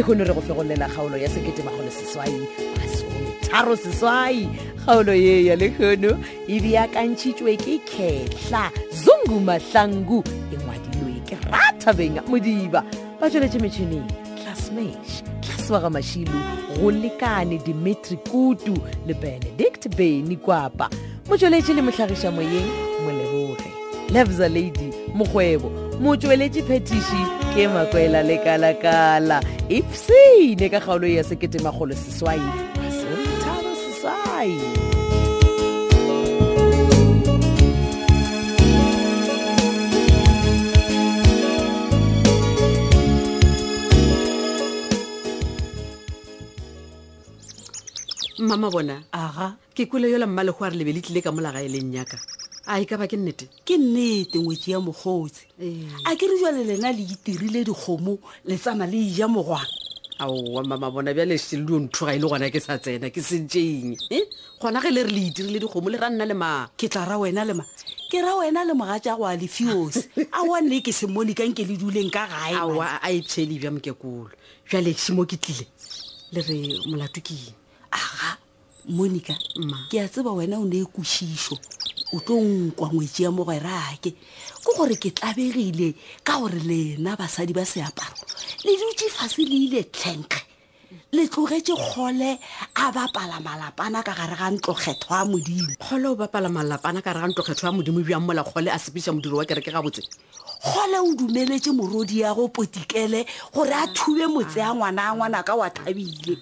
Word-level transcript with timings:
le 0.00 0.06
gone 0.06 0.24
re 0.24 0.32
go 0.34 0.40
fegolela 0.40 0.88
kgaolo 0.88 1.16
ya 1.16 1.28
seketemagoleseswai 1.28 2.32
masometharo 2.80 3.76
seswai 3.76 4.48
kgaolo 4.82 5.12
ye 5.14 5.44
ya 5.44 5.56
le 5.56 5.68
gono 5.68 6.16
e 6.48 6.60
beakantšhitšwe 6.60 7.56
ke 7.60 7.74
kgetlha 7.84 8.64
zungu 9.02 9.40
mahlangu 9.40 10.24
e 10.28 10.56
ngwadilwe 10.56 11.20
ke 11.28 11.36
ratabeng 11.52 12.18
a 12.18 12.22
modiba 12.30 12.84
ba 13.20 13.28
tsweletše 13.30 13.58
metšhineng 13.60 14.08
classmash 14.42 15.20
tlase 15.44 15.72
wa 15.72 15.80
ga 15.80 15.90
mašilo 15.90 16.32
go 16.80 16.90
lekane 16.90 17.58
dimetri 17.66 18.16
kutu 18.16 18.78
le 19.06 19.14
benedict 19.14 19.88
beny 19.96 20.36
kwapa 20.36 20.90
motsweletše 21.28 21.74
le 21.74 21.82
motlhagiša 21.82 22.30
moyeng 22.30 22.70
moleboge 23.04 23.70
levza 24.12 24.48
lady 24.48 24.88
mokgwebo 25.14 25.68
motsweletše 26.00 26.62
phetišie 26.62 27.39
ke 27.54 27.64
makwela 27.74 28.20
le 28.28 28.36
kalakala 28.46 29.38
ipsine 29.76 30.66
ka 30.72 30.78
gaolo 30.86 31.06
ya 31.16 31.22
seketemagolo 31.26 31.94
seswai 32.02 32.38
asetharo 32.78 33.72
seswai 33.82 34.54
mama 48.48 48.68
bona 48.74 48.96
aga 49.10 49.46
ke 49.74 49.90
kole 49.90 50.06
yola 50.12 50.26
mmalego 50.30 50.62
a 50.62 50.68
re 50.70 50.76
lebeletlile 50.78 51.20
ka 51.26 51.30
molagae 51.34 51.66
leng 51.72 51.90
yaka 51.98 52.16
a 52.66 52.80
e 52.80 52.84
ka 52.84 52.96
ba 53.00 53.08
ke 53.08 53.16
nnete 53.16 53.48
ke 53.64 53.76
nnete 53.80 54.36
ngwetse 54.36 54.68
ya 54.68 54.80
mogotsi 54.80 55.48
a 56.04 56.10
ke 56.16 56.24
re 56.28 56.36
jale 56.40 56.60
lena 56.68 56.92
le 56.92 57.00
itirile 57.08 57.64
dikgomo 57.64 58.18
le 58.44 58.56
tsama 58.60 58.84
le 58.86 59.00
ija 59.00 59.26
mogwana 59.28 59.64
aowa 60.20 60.62
mama 60.68 60.90
bona 60.92 61.14
bja 61.16 61.24
lešele 61.24 61.64
dio 61.64 61.78
ntho 61.80 62.04
ga 62.04 62.12
e 62.14 62.18
le 62.20 62.26
gona 62.28 62.50
ke 62.52 62.60
sa 62.60 62.76
tsena 62.76 63.08
ke 63.10 63.20
sentseng 63.24 63.96
e 64.12 64.28
gona 64.60 64.80
ge 64.84 64.90
le 64.92 65.02
re 65.08 65.10
le 65.12 65.22
itirile 65.32 65.58
dikgomo 65.64 65.88
le 65.88 65.96
ra 65.96 66.10
nna 66.12 66.24
le 66.28 66.34
ma 66.36 66.68
ke 66.76 66.88
tla 66.88 67.06
ra 67.08 67.16
wena 67.16 67.46
le 67.48 67.56
ma 67.56 67.64
ke 68.12 68.20
ra 68.20 68.36
wena 68.36 68.60
le 68.64 68.76
moga 68.76 69.00
ja 69.00 69.16
go 69.16 69.24
a 69.24 69.32
lefiosi 69.40 70.04
a 70.28 70.44
wanne 70.44 70.82
ke 70.84 70.92
semone 70.92 71.32
kanke 71.32 71.64
le 71.64 71.80
duleng 71.80 72.12
ka 72.12 72.28
gae 72.28 72.52
aa 72.60 73.00
a 73.00 73.08
etšhele 73.08 73.56
bja 73.56 73.70
mokekolo 73.72 74.28
jwaleši 74.68 75.16
mo 75.16 75.24
ke 75.24 75.40
tlile 75.40 75.64
le 76.36 76.40
re 76.44 76.54
molato 76.92 77.24
ke 77.24 77.32
eng 77.32 77.50
aga 77.88 78.36
monica 78.92 79.32
ke 79.88 79.96
a 79.96 80.08
tseba 80.12 80.32
wena 80.36 80.60
o 80.60 80.68
ne 80.68 80.84
e 80.84 80.84
kosišo 80.84 81.56
o 82.12 82.18
tlo 82.20 82.36
nkwa 82.42 82.88
ngwetse 82.90 83.22
ya 83.22 83.30
mogwerake 83.30 84.10
ke 84.62 84.70
gore 84.76 84.96
ke 84.98 85.10
tlabegile 85.14 85.94
ka 86.24 86.40
gore 86.40 86.58
lena 86.58 87.16
basadi 87.16 87.52
ba 87.54 87.62
seaparo 87.64 88.16
le 88.66 88.72
dutse 88.76 89.06
fase 89.14 89.38
le 89.42 89.54
ile 89.54 89.80
tlhenkge 89.94 90.42
le 91.14 91.22
tlogetse 91.30 91.70
kgole 91.74 92.38
a 92.74 92.84
bapala 92.90 93.38
malapana 93.40 94.02
ka 94.02 94.10
gare 94.12 94.34
ga 94.36 94.48
ntlokgetho 94.50 95.10
a 95.14 95.22
modimo 95.24 95.70
kgole 95.78 96.06
o 96.10 96.14
bapala 96.18 96.48
malapana 96.48 96.98
ka 96.98 97.10
gare 97.14 97.20
ga 97.22 97.30
ntlokgetho 97.30 97.62
ya 97.66 97.72
modimo 97.72 98.00
e 98.02 98.02
bjang 98.04 98.24
mola 98.26 98.42
kgole 98.42 98.70
a 98.70 98.78
sepisa 98.78 99.14
modiro 99.14 99.38
wa 99.38 99.46
kereke 99.46 99.70
gabotse 99.70 100.02
kgole 100.02 100.96
o 100.98 101.14
dumeletse 101.14 101.70
morodi 101.70 102.26
ya 102.26 102.34
go 102.34 102.48
potikele 102.50 103.22
gore 103.54 103.70
a 103.74 103.86
thube 103.94 104.26
motse 104.26 104.58
ya 104.58 104.74
ngwana 104.74 105.14
a 105.14 105.14
ngwana 105.14 105.46
ka 105.46 105.54
wa 105.54 105.70
thabile 105.70 106.38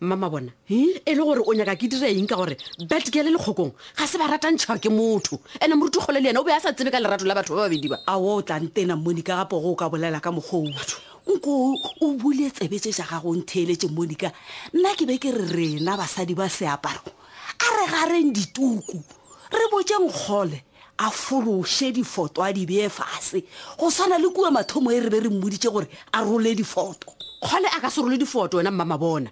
mama 0.00 0.30
bona 0.30 0.50
e 0.70 1.00
le 1.06 1.14
gore 1.16 1.42
o 1.44 1.52
nyaka 1.52 1.74
ke 1.74 1.88
dira 1.90 2.06
eng 2.08 2.26
ka 2.26 2.36
gore 2.38 2.54
betgal 2.86 3.26
le 3.26 3.36
kgokong 3.38 3.72
ga 3.98 4.06
se 4.06 4.16
ba 4.18 4.28
ratantšhwa 4.30 4.78
ke 4.78 4.88
motho 4.88 5.40
ande 5.60 5.74
morutugole 5.74 6.20
le 6.22 6.30
yena 6.30 6.40
o 6.40 6.44
be 6.46 6.52
a 6.54 6.60
sa 6.60 6.70
tsebe 6.72 6.90
ka 6.90 7.00
lerato 7.02 7.24
la 7.26 7.34
batho 7.34 7.56
ba 7.58 7.66
babedi 7.66 7.88
ba 7.90 7.98
ao 8.06 8.38
o 8.38 8.42
tlantena 8.42 8.94
monica 8.94 9.34
gapo 9.42 9.58
go 9.60 9.72
o 9.72 9.74
ka 9.74 9.88
bolela 9.90 10.20
ka 10.22 10.30
mokgwaotho 10.30 10.98
nko 11.34 11.50
o 12.00 12.06
buletsebetse 12.14 12.94
ja 12.94 13.04
gago 13.10 13.34
ntheeletse 13.42 13.90
monica 13.90 14.30
nna 14.72 14.94
ke 14.94 15.02
be 15.02 15.18
ke 15.18 15.34
re 15.34 15.44
rena 15.82 15.96
basadi 15.98 16.34
ba 16.38 16.46
seaparo 16.48 17.02
a 17.58 17.66
re 17.82 17.86
gareng 17.90 18.30
dituku 18.32 19.02
re 19.50 19.64
bojenggole 19.74 20.62
a 21.02 21.10
fološe 21.10 21.90
difoto 21.90 22.40
a 22.42 22.52
di 22.54 22.66
beye 22.66 22.86
fase 22.88 23.42
go 23.74 23.90
swana 23.90 24.14
le 24.16 24.30
kua 24.30 24.50
mathomo 24.54 24.94
e 24.94 25.00
re 25.02 25.10
be 25.10 25.18
re 25.26 25.28
mmoditse 25.30 25.66
gore 25.74 25.90
a 26.14 26.22
role 26.22 26.54
difoto 26.54 27.10
kgole 27.42 27.66
a 27.66 27.80
ka 27.82 27.90
se 27.90 27.98
role 28.00 28.16
difoto 28.18 28.62
wena 28.62 28.70
mmama 28.70 28.96
bona 28.98 29.30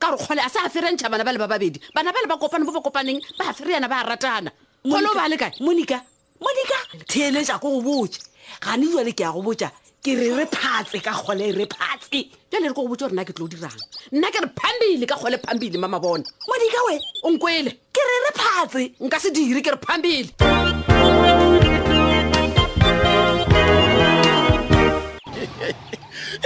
ka 0.00 0.08
gore 0.10 0.18
kgole 0.24 0.38
a 0.42 0.48
se 0.50 0.58
a 0.64 0.68
ferentšha 0.72 1.10
bana 1.12 1.24
ba 1.24 1.32
le 1.32 1.38
ba 1.38 1.46
babedi 1.46 1.80
bana 1.94 2.10
ba 2.12 2.18
le 2.24 2.28
ba 2.28 2.36
kopane 2.36 2.64
bo 2.64 2.72
ba 2.72 2.80
kopaneng 2.80 3.20
ba 3.38 3.46
a 3.48 3.52
fereyana 3.52 3.86
ba 3.88 4.00
a 4.02 4.08
ratana 4.16 4.50
kgole 4.84 5.06
o 5.10 5.14
ba 5.14 5.28
le 5.28 5.36
kae 5.36 5.52
monika 5.60 6.00
monika 6.40 6.78
theletša 7.06 7.60
ko 7.60 7.68
go 7.80 7.82
botse 7.84 8.18
gane 8.64 8.84
jale 8.88 9.12
ke 9.12 9.20
ya 9.22 9.30
go 9.32 9.42
botsa 9.44 9.68
ke 10.02 10.16
re 10.18 10.30
re 10.32 10.46
phatse 10.48 11.02
ka 11.04 11.12
kgole 11.12 11.52
re 11.52 11.66
phatse 11.68 12.24
jale 12.50 12.68
re 12.68 12.74
ko 12.74 12.82
go 12.82 12.88
botse 12.96 13.00
gore 13.04 13.12
nna 13.12 13.24
ke 13.28 13.32
tlo 13.36 13.44
o 13.44 13.48
dirang 13.52 13.76
nna 14.16 14.28
ke 14.32 14.38
re 14.40 14.48
phambile 14.56 15.04
ka 15.06 15.16
kgole 15.20 15.36
phambile 15.38 15.76
mama 15.78 16.00
bona 16.00 16.24
monika 16.48 16.80
we 16.88 16.96
o 17.24 17.30
nkwele 17.36 17.70
ke 17.92 18.00
re 18.08 18.16
re 18.24 18.32
phatse 18.40 18.82
nka 19.04 19.20
se 19.20 19.28
dire 19.30 19.60
ke 19.62 19.70
re 19.72 19.76
phambile 19.84 20.49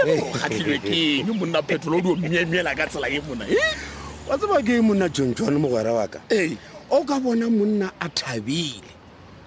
gatlhilwe 0.04 0.76
keng 0.84 1.32
monna 1.40 1.60
phetholo 1.62 1.96
o 1.98 2.14
di 2.14 2.26
omiemela 2.26 2.72
ka 2.76 2.84
tsela 2.90 3.08
e 3.08 3.18
mona 3.26 3.44
eh? 3.48 3.74
wa 4.28 4.34
tseba 4.36 4.58
ke 4.64 4.80
monna 4.84 5.08
jonjone 5.08 5.58
mogwera 5.58 5.92
waka 5.96 6.18
ee 6.30 6.56
o 6.92 6.98
ka 7.04 7.16
bona 7.24 7.46
monna 7.50 7.88
a 8.04 8.08
thabile 8.08 8.88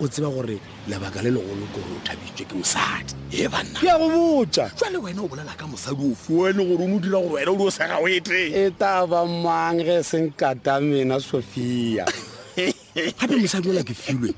o 0.02 0.08
tseba 0.08 0.30
gore 0.34 0.58
lebaka 0.90 1.22
le 1.26 1.30
legolo 1.36 1.66
kore 1.74 1.92
o 1.94 2.00
thabitswe 2.08 2.44
ke 2.50 2.54
mosadi 2.58 3.12
e 3.32 3.46
banna 3.50 3.78
ke 3.80 3.88
a 3.90 3.98
go 4.02 4.08
botsa 4.10 4.66
jale 4.80 4.98
wena 5.02 5.22
o 5.22 5.28
bolela 5.30 5.54
ka 5.60 5.66
mosadi 5.68 6.02
o 6.12 6.16
fuene 6.16 6.62
gore 6.66 6.84
o 6.84 6.88
mo 6.90 6.98
dira 7.00 7.20
gore 7.22 7.34
wena 7.38 7.52
o 7.54 7.58
di 7.58 7.64
o 7.66 7.72
sega 7.74 7.98
oete 8.02 8.40
e 8.54 8.66
taba 8.78 9.26
mang 9.26 9.80
ge 9.86 10.02
e 10.02 10.08
seng 10.10 10.34
kata 10.34 10.82
mena 10.82 11.20
sophia 11.22 12.06
gape 12.96 13.36
mosadi 13.42 13.68
ola 13.70 13.84
ke 13.86 13.94
filwe 13.94 14.34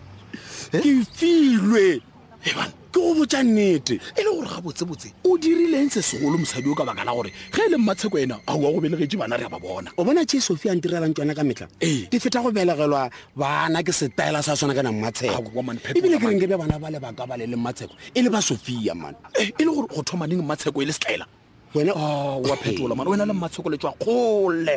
eh? 0.75 0.81
ke 0.83 0.91
filwe 1.15 2.03
e 2.43 2.51
banna 2.55 2.78
ke 2.99 2.99
go 3.05 3.13
botsa 3.19 3.41
nnete 3.43 3.95
e 3.95 4.21
le 4.23 4.31
gore 4.35 4.47
ga 4.51 4.59
botse-botse 4.61 5.07
o 5.23 5.37
dirileng 5.37 5.89
se 5.89 6.01
segolo 6.01 6.37
mosadi 6.37 6.67
o 6.69 6.75
ka 6.75 6.83
baka 6.85 7.03
la 7.07 7.13
gore 7.15 7.29
ge 7.55 7.59
e 7.65 7.69
leng 7.71 7.83
matsheko 7.85 8.17
ena 8.19 8.37
aua 8.47 8.69
go 8.73 8.79
belegetse 8.83 9.15
bana 9.17 9.37
re 9.39 9.45
a 9.45 9.49
ba 9.49 9.57
bona 9.59 9.89
o 9.97 10.03
bona 10.03 10.25
che 10.27 10.39
sophia 10.39 10.75
ntirelang 10.75 11.13
tsona 11.15 11.33
ka 11.35 11.43
metlha 11.43 11.67
ee 11.81 12.07
di 12.11 12.19
feta 12.19 12.41
go 12.43 12.51
belegelwa 12.51 13.09
bana 13.35 13.79
ke 13.83 13.91
setaela 13.91 14.43
sa 14.43 14.55
sona 14.55 14.73
kanang 14.75 14.99
matshekoebile 14.99 16.17
ke 16.19 16.25
reng 16.27 16.39
ke 16.39 16.45
be 16.47 16.55
bana 16.59 16.75
ba 16.79 16.91
lebaka 16.91 17.23
ba 17.27 17.37
le 17.39 17.47
leng 17.47 17.61
matsheko 17.63 17.95
e 18.15 18.19
le 18.21 18.29
ba 18.29 18.41
sophia 18.41 18.93
man 18.95 19.15
eh, 19.39 19.49
e 19.55 19.61
le 19.63 19.71
gore 19.71 19.87
go 19.87 20.01
thoma 20.03 20.27
neng 20.27 20.43
matsheko 20.43 20.81
e 20.81 20.85
le 20.85 20.91
setaela 20.93 21.25
wenaphetolaa 21.73 22.97
ah, 22.99 23.05
wena 23.09 23.25
le 23.29 23.33
matsheko 23.33 23.69
le 23.71 23.77
tswa 23.79 23.93
kgole 24.01 24.73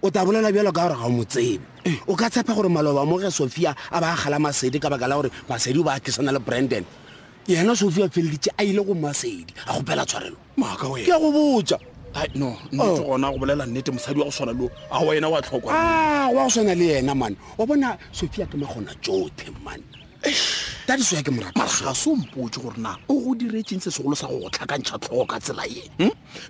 o 0.00 0.06
tabolela 0.14 0.54
bjalo 0.54 0.70
ka 0.72 0.86
gore 0.88 0.94
ga 0.96 1.04
o 1.10 1.10
motsebe 1.12 1.62
Eh. 1.88 1.96
o 2.06 2.14
ka 2.14 2.28
tshepa 2.28 2.52
gore 2.52 2.68
maloba 2.68 3.06
moge 3.08 3.30
sophia 3.32 3.74
a 3.90 4.00
ba 4.00 4.12
gala 4.20 4.36
masedi 4.38 4.76
ka 4.78 4.90
baka 4.92 5.08
la 5.08 5.14
gore 5.16 5.30
masedi 5.48 5.78
o 5.78 5.82
ba 5.82 5.96
kesana 5.98 6.32
le 6.32 6.38
brandon 6.38 6.84
yena 7.48 7.72
sophia 7.74 8.08
feleditse 8.10 8.50
a 8.58 8.62
ile 8.62 8.84
go 8.84 8.92
masedi 8.92 9.54
a 9.66 9.72
gopela 9.72 10.04
tshwarelo 10.04 10.36
ke 10.52 11.08
go 11.08 11.28
botsa 11.32 11.78
no 12.34 12.56
nnete 12.72 13.00
oh. 13.00 13.16
gona 13.16 13.32
go 13.32 13.38
bolela 13.40 13.64
nnete 13.64 13.88
mosadi 13.88 14.18
wa 14.20 14.28
go 14.28 14.30
swana 14.30 14.52
le 14.52 14.68
a 14.92 14.98
wena 15.00 15.28
wa 15.32 15.40
tlhokwa 15.40 15.72
ah, 15.72 16.28
wa 16.28 16.44
go 16.44 16.50
swana 16.50 16.74
le 16.76 16.86
yena 17.00 17.14
man 17.14 17.34
wa 17.56 17.64
bona 17.64 17.96
sophia 18.12 18.44
ke 18.44 18.56
magona 18.60 18.92
jothe 19.00 19.48
man 19.64 19.80
tadiso 20.84 21.16
ya 21.16 21.22
ke 21.22 21.30
moraga 21.32 21.64
se 21.94 22.10
o 22.10 22.16
mpotse 22.16 22.60
gore 22.60 22.76
na 22.76 22.98
o 23.08 23.14
go 23.16 23.32
diretseng 23.34 23.80
se 23.80 23.88
segolo 23.90 24.14
sa 24.14 24.26
go 24.26 24.36
go 24.40 24.48
tlhakantšha 24.50 24.98
tlhoka 25.08 25.40
tsela 25.40 25.64
ye 25.64 25.88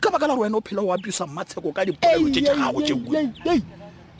ka 0.03 0.11
baka 0.11 0.27
la 0.27 0.35
gore 0.35 0.51
wena 0.51 0.59
o 0.59 0.63
phela 0.67 0.83
o 0.83 0.91
abusa 0.91 1.27
matsheko 1.31 1.71
ka 1.71 1.85
dipoleo 1.87 2.27
te 2.27 2.41
tagago 2.43 2.83
te 2.83 3.63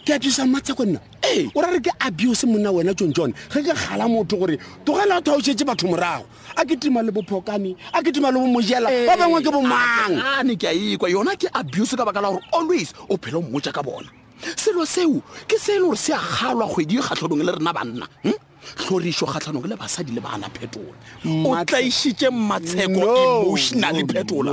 ke 0.09 0.17
abusa 0.17 0.49
matsheko 0.49 0.89
nna 0.89 1.01
ee 1.21 1.53
o 1.53 1.61
ra 1.61 1.69
re 1.69 1.81
ke 1.85 1.93
abuse 2.01 2.49
monna 2.49 2.73
wena 2.73 2.97
tson 2.97 3.13
tsone 3.13 3.37
ge 3.53 3.61
ke 3.61 3.73
gala 3.77 4.09
motho 4.09 4.41
gore 4.41 4.57
togela 4.81 5.21
o 5.21 5.21
thaosetse 5.21 5.69
batho 5.69 5.85
morago 5.85 6.25
a 6.57 6.65
ke 6.65 6.81
tima 6.81 7.05
le 7.05 7.13
bophokane 7.13 7.77
a 7.93 8.01
ke 8.01 8.09
tima 8.09 8.33
le 8.33 8.41
bo 8.41 8.49
mojela 8.49 8.89
ba 9.05 9.21
bangwe 9.21 9.45
ke 9.45 9.53
bomangane 9.53 10.55
ke 10.57 10.65
a 10.65 10.73
ikwa 10.73 11.13
yona 11.13 11.37
ke 11.37 11.45
abuse 11.53 11.93
ka 11.93 12.09
baka 12.09 12.25
la 12.25 12.33
gore 12.33 12.45
always 12.57 12.97
o 13.13 13.21
phela 13.21 13.37
o 13.37 13.45
mmotja 13.45 13.69
ka 13.69 13.85
bona 13.85 14.09
selo 14.57 14.89
seo 14.89 15.21
ke 15.45 15.61
se 15.61 15.77
e 15.77 15.77
le 15.77 15.93
gore 15.93 16.01
se 16.01 16.17
a 16.17 16.21
kgalwa 16.21 16.65
kgwedi 16.73 16.97
e 16.97 17.03
kgatlhelong 17.05 17.45
le 17.45 17.53
rena 17.53 17.73
banna 17.77 18.07
hmm? 18.25 18.48
tlhoriso 18.77 19.27
kgatlhanong 19.27 19.67
le 19.67 19.77
basadi 19.77 20.13
le 20.13 20.21
bana 20.21 20.49
phetola 20.53 20.93
o 21.25 21.65
tlaišitše 21.65 22.29
matsheko 22.31 23.01
emotionally 23.01 24.05
phetola 24.11 24.53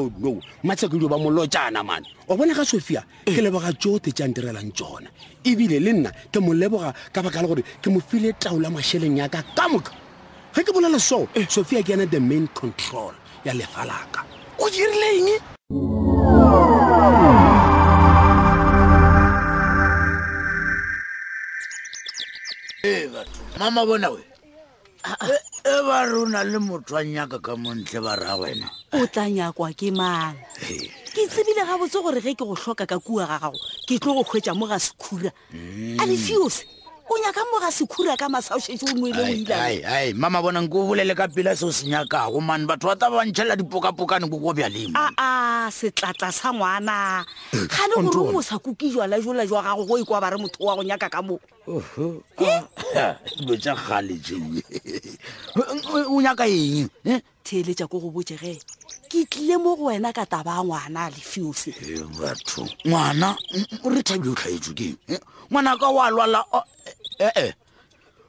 matsheko 0.67 0.95
dio 0.99 1.09
ba 1.09 1.17
molotjana 1.17 1.81
mane 1.83 2.05
o 2.27 2.35
bona 2.35 2.53
ga 2.53 2.63
sophia 2.65 3.03
eh. 3.25 3.35
ke 3.35 3.41
leboga 3.41 3.73
tsotlhe 3.75 4.11
tša 4.11 4.27
ntirelang 4.27 4.71
tsona 4.77 5.09
ebile 5.43 5.79
le 5.79 5.91
nna 5.93 6.11
ke 6.31 6.39
mo 6.39 6.53
leboga 6.53 6.93
ka 7.13 7.21
baka 7.23 7.41
le 7.41 7.47
gore 7.47 7.63
ke 7.81 7.89
mo 7.89 7.99
file 7.99 8.33
taola 8.39 8.69
masheleng 8.69 9.17
yaka 9.17 9.43
ka 9.55 9.65
moka 9.69 9.91
ge 10.55 10.63
ke 10.63 10.71
bolela 10.71 10.99
so 10.99 11.27
eh. 11.35 11.45
sophia 11.49 11.83
ke 11.83 11.93
yana 11.95 12.05
the 12.09 12.19
main 12.19 12.47
control 12.53 13.13
ya 13.43 13.53
lefalaka 13.53 14.21
laka 14.23 14.23
o 14.61 14.65
dirileng 14.69 15.41
mama 23.59 23.87
bona 23.87 24.11
we 24.11 24.19
e, 24.19 25.33
e 25.69 25.77
ba 25.87 26.03
re 26.07 26.17
o 26.19 26.25
na 26.27 26.43
le 26.43 26.57
motho 26.59 26.97
a 26.99 27.03
nyaka 27.03 27.37
ka 27.39 27.53
montle 27.55 27.99
ba 28.03 28.15
ra 28.19 28.35
wena 28.39 28.67
o 28.91 29.05
tla 29.07 29.29
nyakwa 29.31 29.69
ke 29.77 29.93
mang 29.95 30.35
ke 31.15 31.21
tsebile 31.29 31.61
ga 31.63 31.77
botse 31.79 31.95
gore 32.01 32.19
ge 32.21 32.33
ke 32.35 32.43
go 32.43 32.51
tlhoka 32.57 32.83
ka 32.89 32.97
kua 32.99 33.23
ga 33.29 33.37
gago 33.39 33.59
ke 33.87 33.95
tlo 34.01 34.11
go 34.19 34.23
kgwetsa 34.27 34.51
mo 34.57 34.65
ga 34.67 34.75
sekhura 34.81 35.29
mm. 35.55 36.01
a 36.03 36.03
lefuse 36.03 36.67
o 37.09 37.17
nyaka 37.19 37.41
moga 37.53 37.71
sekhura 37.71 38.17
ka 38.17 38.27
masaosese 38.29 38.85
o 38.89 38.93
nwele 38.97 39.21
oilaai 39.21 40.13
mama 40.17 40.41
bonang 40.41 40.65
ke 40.67 40.73
o 40.77 40.89
bolele 40.89 41.13
ka 41.15 41.27
pela 41.29 41.53
seo 41.55 41.69
se 41.71 41.85
nyakago 41.85 42.41
mane 42.41 42.65
batho 42.65 42.89
ba 42.89 42.95
ta 42.97 43.07
ba 43.13 43.21
ntšhelela 43.29 43.55
dipokapokane 43.59 44.25
ko 44.25 44.37
kobjalemo 44.41 44.97
aa 44.97 45.11
ah, 45.13 45.13
ah, 45.17 45.65
setlatla 45.69 46.33
sa 46.33 46.49
ngwana 46.49 47.21
eh, 47.53 47.61
ga 47.69 47.83
le 47.93 47.97
gore 48.09 48.33
o 48.41 48.41
sa 48.41 48.57
kuki 48.57 48.89
jala 48.89 49.21
jola 49.21 49.45
jwa 49.45 49.61
gago 49.61 49.85
go 49.85 49.95
e 50.01 50.03
kwa 50.03 50.17
bare 50.21 50.37
motho 50.41 50.65
wa 50.65 50.75
go 50.75 50.81
nyaka 50.81 51.09
ka 51.09 51.21
moo 51.21 51.37
eh? 52.41 52.63
ah, 52.97 53.13
dilo 53.37 53.53
tsa 53.57 53.77
gale 53.85 54.17
jeo 54.17 54.41
nyaka 56.21 56.49
eng 56.49 56.89
eh? 57.05 57.21
theeletsa 57.45 57.85
ko 57.85 58.01
go 58.01 58.09
botsege 58.09 58.57
ke 59.09 59.25
tlile 59.29 59.57
mo 59.57 59.75
go 59.75 59.85
wena 59.89 60.11
ka 60.13 60.25
taba 60.25 60.51
a 60.59 60.63
ngwana 60.63 61.05
a 61.07 61.09
lefiofe 61.09 61.73
batho 62.19 62.65
ngwana 62.85 63.35
o 63.83 63.89
re 63.89 64.01
thabi 64.03 64.29
o 64.29 64.35
tlhaetso 64.35 64.73
keng 64.73 64.97
ngwana 65.51 65.77
ka 65.79 65.87
o 65.93 65.99
a 66.01 66.09
lwala 66.11 66.39
ee 67.19 67.53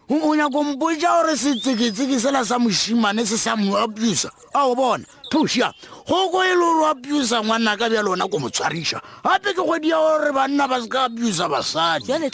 o 0.08 0.14
e, 0.14 0.28
e, 0.28 0.36
nyako 0.36 0.64
mpoja 0.64 1.08
gore 1.08 1.34
setseketseke 1.36 2.20
sela 2.20 2.44
sa 2.44 2.58
mosimane 2.58 3.26
se 3.26 3.36
sa 3.38 3.56
moabusa 3.56 4.30
a 4.54 4.64
o 4.68 4.74
bona 4.74 5.04
thusia 5.30 5.72
go 6.08 6.28
ko 6.30 6.44
e 6.44 6.52
le 6.54 6.62
ore 6.64 6.84
abusa 6.92 7.40
ngwana 7.42 7.76
ka 7.78 7.88
bjale 7.88 8.08
ona 8.10 8.28
ko 8.28 8.38
motshwarisa 8.38 9.00
gape 9.24 9.54
ke 9.56 9.62
kgwedi 9.62 9.90
ya 9.90 9.96
gore 9.98 10.32
banna 10.32 10.68
ba 10.68 10.82
seka 10.82 11.08
abusa 11.08 11.48
basadie 11.48 12.30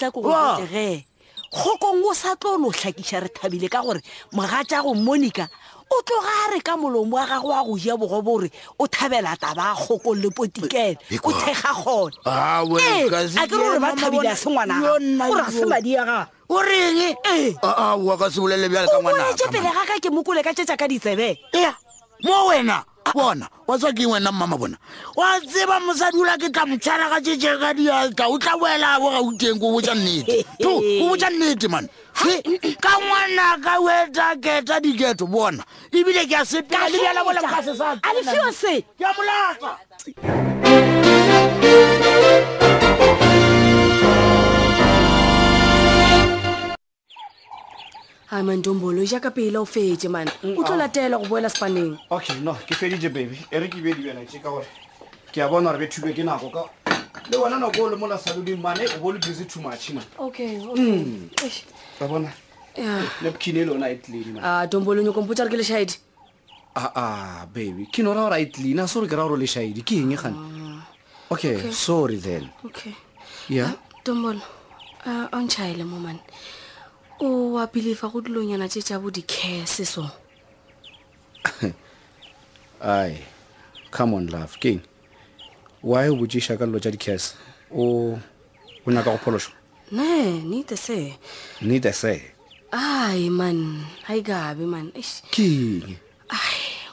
kgokong 1.52 2.00
o 2.08 2.14
sa 2.16 2.32
tlo 2.40 2.56
o 2.56 2.56
lo 2.64 2.68
tlhakiša 2.72 3.28
re 3.28 3.28
thabile 3.28 3.68
ka 3.68 3.84
gore 3.84 4.00
mogatša 4.32 4.82
go 4.82 4.96
monica 4.96 5.48
o 5.98 6.02
tloga 6.02 6.28
a 6.48 6.50
re 6.52 6.60
ka 6.60 6.76
molomo 6.76 7.12
wa 7.16 7.26
gago 7.26 7.48
wa 7.48 7.64
go 7.64 7.76
ja 7.76 7.96
bogobo 7.96 8.34
ore 8.38 8.50
o 8.78 8.86
thabela 8.86 9.36
taba 9.36 9.72
a 9.72 9.74
kgoko 9.76 10.14
le 10.16 10.30
potikele 10.30 10.96
o 11.22 11.30
thega 11.32 11.72
gone 11.84 12.12
ah, 12.24 12.60
a 12.62 13.46
ke 13.46 13.56
re 13.56 13.58
gore 13.58 13.78
ba 13.80 13.92
thabile 13.96 14.28
a 14.30 14.36
sengwanagaore 14.36 15.18
ga 15.18 15.50
se 15.50 15.64
madi 15.64 15.96
a 15.96 16.04
gag 16.04 16.28
oreng 16.48 17.00
ee 17.26 17.54
ah, 17.62 17.92
ah, 17.96 18.16
ka 18.16 18.30
sebolelebjaleaoeje 18.32 19.44
pele 19.52 19.68
gaka 19.72 20.00
ke 20.00 20.10
mokole 20.10 20.42
ka 20.42 20.54
tetsa 20.54 20.76
ka 20.76 20.88
ditsebe 20.88 21.36
ea 21.52 21.74
mo 22.24 22.46
wena 22.48 22.84
bona 23.04 23.48
wa 23.66 23.76
ke 23.78 23.88
eng 24.02 24.10
wena 24.10 24.32
mmama 24.32 24.56
bona 24.58 24.76
wa 25.16 25.40
tseba 25.40 25.80
mosadi 25.80 26.18
ola 26.20 26.38
ke 26.38 26.50
tla 26.50 26.66
motshana 26.66 27.08
ka 27.10 27.18
tšetšeng 27.20 27.60
ka 27.60 27.70
dialta 27.74 28.28
o 28.30 28.38
tla 28.38 28.54
boela 28.58 29.00
bo 29.00 29.10
gauteng 29.10 29.58
ko 29.60 29.72
botša 29.74 29.94
nnete 29.94 30.44
to 30.62 30.68
ko 30.80 31.16
nnete 31.18 31.66
mane 31.68 31.88
ka 32.80 32.92
ngwana 32.98 33.58
ka 33.64 33.74
weta 33.82 34.26
keta 34.40 34.80
diketo 34.80 35.26
bona 35.30 35.62
ebile 35.92 36.26
ke 36.28 36.34
a 36.36 36.44
sepela 36.44 36.88
lebjala 36.90 37.22
a 48.32 48.36
mantombolo 48.42 49.02
jaaka 49.12 49.30
pele 49.30 49.56
o 49.56 49.64
fetse 49.66 50.08
man 50.08 50.26
mm, 50.42 50.56
o 50.56 50.62
tlo 50.64 50.74
latela 50.76 51.18
go 51.20 51.26
boela 51.28 51.48
sepaneng 51.50 51.98
okay 52.10 52.40
no 52.40 52.54
ke 52.66 52.72
fedie 52.74 52.96
baby 53.12 53.36
e 53.52 53.58
re 53.60 53.68
ke 53.68 53.76
bedibenae 53.76 54.24
ka 54.24 54.38
gore 54.50 54.64
ke 55.30 55.36
a 55.44 55.48
bona 55.48 55.68
gore 55.68 55.78
be 55.78 55.86
thube 55.86 56.16
ke 56.16 56.24
nako 56.24 56.48
ka 56.48 56.64
le 57.28 57.36
bona 57.38 57.60
nako 57.60 57.84
o 57.84 57.88
le 57.92 57.96
molasaloding 58.00 58.56
mane 58.56 58.88
o 58.88 58.98
bo 59.04 59.12
le 59.12 59.18
busy 59.20 59.44
too 59.44 59.60
much 59.60 59.92
man 59.92 60.04
okay 60.18 60.56
mm. 60.56 61.28
bona 62.00 62.32
napkin 63.20 63.52
e 63.60 63.64
le 63.66 63.70
ona 63.70 63.92
itlena 63.92 64.40
a 64.40 64.62
ah, 64.62 64.66
tombolong 64.66 65.04
yo 65.04 65.12
kompotsa 65.12 65.44
re 65.44 65.52
ke 65.52 65.60
leshaedi 65.60 65.94
aa 66.76 66.80
ah, 66.88 66.92
ah, 66.96 67.46
baby 67.52 67.84
ke 67.92 68.00
nora 68.00 68.24
gore 68.32 68.40
itlean 68.48 68.80
a 68.80 68.88
se 68.88 68.96
gore 68.96 69.12
ke 69.12 69.16
ra 69.20 69.28
gore 69.28 69.40
leshaedi 69.44 69.84
ke 69.84 70.00
eng 70.00 70.16
e 70.16 70.16
gane 70.16 70.80
okay 71.28 71.60
sorry 71.70 72.16
then 72.16 72.48
okay 72.64 72.96
yeah 73.52 73.76
tombolo 74.00 74.40
a 75.04 75.36
ntšhaele 75.44 75.84
mo 75.84 76.00
mane 76.00 76.24
o 77.22 77.58
apelefa 77.62 78.08
go 78.10 78.20
dilonyana 78.20 78.66
tse 78.68 78.82
tša 78.82 78.96
bo 78.98 79.08
dicare 79.14 79.62
seso 79.66 80.10
ai 82.96 83.16
come 83.94 84.14
on 84.18 84.26
love 84.26 84.58
keng 84.58 84.82
why 85.86 86.10
o 86.10 86.16
botsiša 86.18 86.58
ka 86.58 86.66
dilo 86.66 86.78
tša 86.82 86.90
dicase 86.90 87.38
o 87.70 88.18
o 88.86 88.90
nyaka 88.90 89.14
go 89.14 89.18
pholoso 89.22 89.50
ne 89.94 90.42
neithe 90.50 90.74
se 90.76 90.98
neithe 91.62 91.92
se 92.02 92.14
ai 92.74 93.30
man 93.38 93.86
ga 94.26 94.38
e 94.62 94.66
man 94.74 94.90
keng 95.34 95.94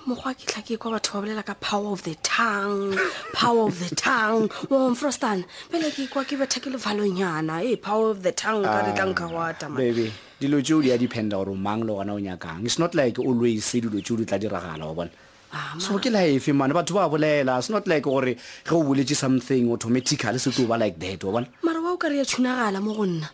mokgwa 0.10 0.32
ke 0.40 0.44
tlha 0.50 0.62
ke 0.68 0.74
kwa 0.82 0.92
batho 0.98 1.14
ba 1.22 1.22
bolela 1.26 1.44
ka 1.48 1.54
power 1.64 1.94
of 1.96 2.02
the 2.06 2.14
tongue 2.24 2.98
power 3.40 3.62
of 3.70 3.76
the 3.84 3.90
tongue 4.02 4.46
womfrostan 4.74 5.44
pele 5.74 5.86
ke 5.98 6.06
kwa 6.16 6.24
ke 6.26 6.34
betha 6.42 6.58
ke 6.66 6.74
levalonyana 6.76 7.58
e 7.62 7.76
power 7.88 8.10
of 8.16 8.24
the 8.28 8.32
tongue 8.42 8.64
ka 8.66 8.82
re 8.88 8.92
tlanka 9.00 9.28
ah, 9.30 9.34
wa 9.38 9.48
tamababy 9.64 10.08
dilo 10.42 10.58
tseo 10.66 10.82
di 10.86 10.90
a 10.90 10.98
dependa 11.04 11.38
gore 11.44 11.54
mang 11.68 11.86
le 11.90 11.94
gona 12.00 12.18
o 12.18 12.18
nyakang 12.26 12.66
it's 12.66 12.80
not 12.86 12.96
like 13.02 13.20
always 13.28 13.64
se 13.72 13.82
dilo 13.86 14.02
tseo 14.02 14.18
di 14.18 14.26
tla 14.34 14.40
diragala 14.46 14.86
wa 14.90 14.94
bona 15.02 15.12
ah, 15.54 15.76
so 15.78 16.00
ke 16.00 16.10
life 16.18 16.50
mane 16.64 16.74
batho 16.80 16.98
ba 16.98 17.06
bolela 17.16 17.60
it's 17.62 17.70
not 17.78 17.86
like 17.94 18.10
gore 18.10 18.34
ge 18.34 18.74
o 18.74 18.82
boletse 18.90 19.14
something 19.24 19.70
automatically 19.78 20.42
se 20.46 20.50
tlo 20.58 20.70
ba 20.74 20.82
like 20.86 20.98
that 21.06 21.22
wa 21.30 21.38
bona 21.38 21.70
mara 21.70 21.86
wa 21.86 21.94
o 21.94 21.98
ka 22.06 22.10
re 22.10 22.18
ya 22.24 22.26
tshunagala 22.26 22.82
mo 22.90 22.98
go 23.02 23.06
nna 23.06 23.30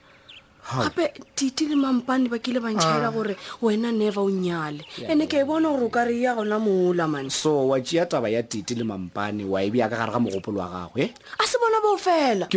gape 0.74 1.14
tite 1.38 1.62
le 1.70 1.76
mampane 1.78 2.26
ba 2.28 2.40
kile 2.42 2.58
bantšhela 2.60 3.08
ah. 3.08 3.12
gore 3.14 3.36
wena 3.62 3.92
never 3.94 4.22
o 4.26 4.30
nyale 4.34 4.82
ande 5.12 5.28
ke 5.32 5.42
e 5.42 5.46
bona 5.50 5.70
gore 5.70 5.84
o 5.86 5.90
ka 5.94 6.04
reya 6.10 6.34
gona 6.38 6.58
moola 6.66 7.06
mane 7.12 7.30
so 7.30 7.52
wa 7.70 7.78
tšea 7.80 8.06
taba 8.10 8.28
ya 8.34 8.42
tite 8.42 8.74
le 8.80 8.86
mampane 8.92 9.44
wa 9.52 9.60
ebe 9.66 9.78
yaka 9.80 9.96
gare 10.02 10.12
ga 10.14 10.20
mogopolo 10.26 10.60
wa 10.66 10.70
gagwe 10.90 11.12
a 11.14 11.44
se 11.52 11.58
bona 11.62 11.78
boo 11.86 11.98
fela 12.06 12.48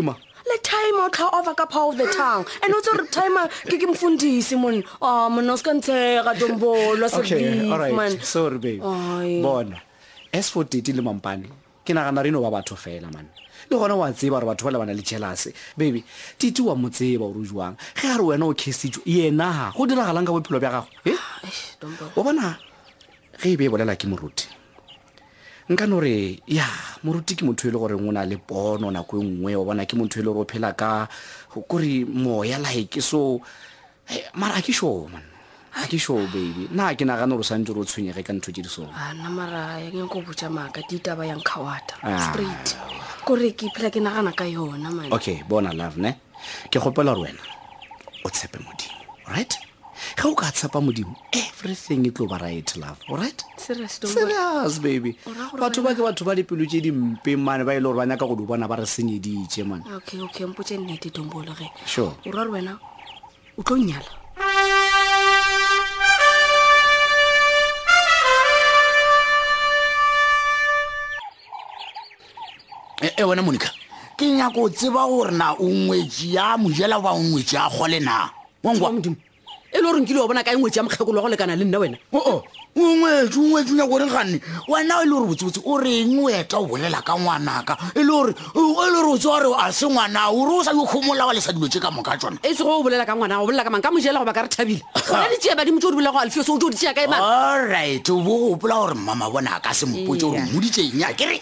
le 0.49 0.57
time 0.71 0.97
o 1.05 1.09
tla 1.15 1.29
over 1.39 1.53
ka 1.61 1.67
power 1.69 1.93
of 1.93 1.99
the 2.01 2.09
town 2.17 2.41
and 2.65 2.73
o 2.77 2.81
tsere 2.85 3.05
time 3.19 3.43
ke 3.69 3.77
ke 3.77 3.85
mfundisi 3.91 4.57
mon 4.57 4.81
a 5.05 5.29
mona 5.29 5.57
ska 5.61 5.77
ntsega 5.77 6.33
dombolo 6.41 7.05
sa 7.13 7.21
bi 7.23 7.93
man 8.01 8.17
sorry 8.35 8.57
baby 8.57 8.81
bona 9.45 9.77
as 10.33 10.49
for 10.55 10.65
titi 10.65 10.93
le 10.97 11.03
mampane 11.05 11.49
ke 11.89 11.95
nagana 11.97 12.21
reno 12.23 12.41
ba 12.45 12.53
batho 12.53 12.77
fela 12.77 13.09
man 13.09 13.25
le 13.71 13.75
gona 13.81 13.97
wa 13.97 14.13
tseba 14.13 14.37
gore 14.37 14.47
batho 14.53 14.65
bale 14.69 14.77
ba 14.79 14.85
na 14.85 14.93
le 14.93 15.01
jelase 15.01 15.57
baby 15.73 16.05
tite 16.37 16.61
wa 16.61 16.77
mo 16.77 16.93
tseba 16.93 17.25
gore 17.33 17.49
jwang 17.49 17.75
ge 17.97 18.05
a 18.13 18.21
re 18.21 18.25
wena 18.29 18.45
o 18.45 18.53
casitso 18.53 19.01
yena 19.09 19.73
go 19.73 19.89
diragalang 19.89 20.29
ka 20.29 20.33
bophelo 20.37 20.61
bja 20.61 20.69
gago 20.77 20.89
e 21.09 21.17
o 22.13 22.21
bona 22.21 22.61
ge 23.41 23.49
e 23.57 23.57
be 23.57 23.65
e 23.65 23.71
bolela 23.73 23.97
ke 23.97 24.05
moruti 24.05 24.53
nkane 25.73 25.95
gore 25.97 26.17
ya 26.45 26.69
moruti 27.01 27.33
ke 27.41 27.49
motho 27.49 27.65
e 27.65 27.73
le 27.73 27.79
goreng 27.81 28.05
o 28.05 28.13
na 28.13 28.29
le 28.29 28.37
pono 28.37 28.93
nako 28.93 29.25
e 29.25 29.25
nngwe 29.25 29.57
o 29.57 29.65
bona 29.65 29.89
ke 29.89 29.97
motho 29.97 30.21
e 30.21 30.25
le 30.29 30.29
gore 30.29 30.45
o 30.45 30.51
phela 30.53 30.77
ka 30.77 31.09
kore 31.65 32.05
moya 32.05 32.61
like 32.61 33.01
so 33.01 33.41
eh, 34.13 34.29
mara 34.37 34.61
a 34.61 34.63
ke 34.63 34.77
sure 34.77 35.09
manna 35.09 35.38
ga 35.79 35.87
ke 35.87 35.95
show 35.99 36.19
baby 36.35 36.67
nna 36.75 36.91
ke 36.99 37.07
nagana 37.07 37.31
gore 37.39 37.47
santse 37.47 37.71
ore 37.71 37.87
o 37.87 37.87
tshwenyege 37.87 38.23
ka 38.27 38.33
ntho 38.35 38.51
tse 38.51 38.63
di 38.63 38.69
solo 38.69 38.91
nna 38.91 39.31
mara 39.31 39.63
ke 39.87 40.03
ko 40.11 40.19
botsa 40.27 40.51
maaka 40.51 40.83
ditaba 40.91 41.23
ya 41.23 41.39
nkgawata 41.39 42.03
ah. 42.03 42.19
straight 42.19 42.67
kore 43.23 43.55
ke 43.55 43.71
phela 43.71 43.87
ke 43.91 44.03
nagana 44.03 44.35
ka 44.35 44.43
yona 44.45 44.91
man 44.91 45.07
okay 45.15 45.43
bona 45.47 45.71
love 45.71 45.95
ne 46.03 46.19
ke 46.67 46.83
gopela 46.83 47.15
gore 47.15 47.31
wena 47.31 47.43
o 48.27 48.29
tshepe 48.31 48.59
modimo 48.59 48.99
right 49.31 49.55
ge 50.19 50.27
o 50.27 50.35
ka 50.35 50.51
tshepa 50.51 50.83
modimo 50.83 51.15
everything 51.31 52.11
e 52.11 52.11
tlo 52.11 52.27
ba 52.27 52.43
right 52.43 52.75
love 52.75 52.99
alright 53.07 53.39
baby 54.83 55.15
batho 55.55 55.79
ba 55.87 55.95
ke 55.95 56.03
batho 56.03 56.25
ba 56.27 56.35
dipelo 56.35 56.67
tse 56.67 56.83
dimpe 56.83 57.39
mane 57.39 57.63
ba 57.63 57.79
e 57.79 57.79
le 57.79 57.87
gore 57.87 58.03
ba 58.03 58.09
nyaka 58.09 58.27
go 58.27 58.35
di 58.35 58.43
bona 58.43 58.67
ba 58.67 58.83
re 58.83 58.87
senyeditse 58.87 59.63
mane 59.63 59.87
okay 59.95 60.19
okay 60.27 60.43
mpotse 60.43 60.75
sure 61.87 62.11
o 62.27 62.31
ra 62.35 62.43
wena 62.51 62.75
o 63.55 63.63
tlo 63.63 63.79
nyala 63.79 64.27
E, 73.01 73.13
e 73.17 73.23
wena 73.25 73.43
monica 73.43 73.71
ke 74.19 74.25
nyako 74.27 74.57
o 74.63 74.69
tseba 74.71 75.03
gore 75.07 75.31
na 75.31 75.53
o 75.55 75.63
ngwetse 75.63 76.33
ya 76.35 76.57
mojela 76.59 76.99
ba 77.01 77.11
o 77.15 77.23
ngwetse 77.23 77.55
ya 77.55 77.71
kgole 77.71 78.01
na 78.03 78.27
wamodimo 78.65 79.15
e 79.71 79.79
le 79.79 79.83
gore 79.87 80.01
nkile 80.03 80.19
wa 80.21 80.27
bona 80.29 80.43
ka 80.43 80.51
e 80.51 80.57
ngwetse 80.59 80.77
ya 80.77 80.83
mokgekolo 80.83 81.23
wa 81.23 81.29
go 81.29 81.29
lekana 81.31 81.55
le 81.55 81.63
nna 81.65 81.79
wena 81.79 81.97
ongwetse 82.75 83.39
ongwetse 83.39 83.71
nyako 83.79 83.95
o 83.95 83.99
reng 84.03 84.11
ganne 84.11 84.41
wena 84.67 84.95
e 84.99 85.05
le 85.07 85.11
gore 85.15 85.27
botsebotse 85.31 85.63
o 85.65 85.79
re 85.79 86.05
ngweta 86.11 86.59
o 86.59 86.67
bolela 86.67 86.99
ka 87.01 87.15
ngwanaka 87.15 87.79
e 87.95 88.03
le 88.03 88.11
gore 88.11 88.35
e 88.35 88.59
le 88.59 89.03
gore 89.05 89.11
o 89.15 89.19
tse 89.19 89.29
gore 89.31 89.55
a 89.57 89.71
se 89.73 89.87
ngwana 89.87 90.31
ore 90.35 90.51
o 90.59 90.63
sa 90.65 90.73
dikgomola 90.75 91.23
wa 91.27 91.33
lesadilo 91.35 91.69
tse 91.71 91.79
ka 91.79 91.91
moka 91.95 92.19
tsona 92.19 92.39
e 92.43 92.51
sego 92.53 92.81
o 92.81 92.83
bolela 92.83 93.07
ka 93.07 93.15
ngwanaka 93.15 93.39
o 93.45 93.47
bolela 93.47 93.63
ka 93.63 93.71
mang 93.71 93.81
ka 93.83 93.91
mojela 93.95 94.19
go 94.19 94.25
ba 94.27 94.33
ka 94.35 94.43
re 94.43 94.49
thabile 94.51 94.83
ona 95.07 95.31
ditea 95.31 95.55
badimo 95.55 95.79
tse 95.79 95.87
o 95.87 95.91
di 95.95 95.97
bolela 96.03 96.11
go 96.11 96.19
alfio 96.19 96.43
se 96.43 96.51
o 96.51 96.59
tse 96.59 96.67
o 96.67 96.71
ditea 96.71 96.95
ka 96.99 97.03
e 97.07 97.07
mag 97.07 97.23
allright 97.23 98.11
bo 98.11 98.59
gopola 98.59 98.75
gore 98.75 98.95
mama 98.99 99.31
bona 99.31 99.55
a 99.55 99.61
ka 99.63 99.71
se 99.73 99.87
mopotse 99.87 100.27
gore 100.27 100.43
modi 100.51 100.67
tse 100.67 100.83
eng 100.91 100.99
ya 100.99 101.15
kere 101.15 101.39